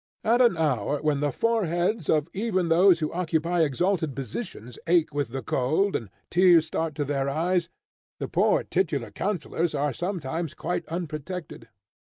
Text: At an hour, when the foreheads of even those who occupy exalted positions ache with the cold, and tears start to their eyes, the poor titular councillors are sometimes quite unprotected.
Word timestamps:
At 0.23 0.41
an 0.41 0.57
hour, 0.57 0.97
when 1.03 1.19
the 1.19 1.31
foreheads 1.31 2.09
of 2.09 2.27
even 2.33 2.69
those 2.69 3.01
who 3.01 3.13
occupy 3.13 3.61
exalted 3.61 4.15
positions 4.15 4.79
ache 4.87 5.13
with 5.13 5.27
the 5.27 5.43
cold, 5.43 5.95
and 5.95 6.09
tears 6.31 6.65
start 6.65 6.95
to 6.95 7.05
their 7.05 7.29
eyes, 7.29 7.69
the 8.17 8.27
poor 8.27 8.63
titular 8.63 9.11
councillors 9.11 9.75
are 9.75 9.93
sometimes 9.93 10.55
quite 10.55 10.87
unprotected. 10.87 11.69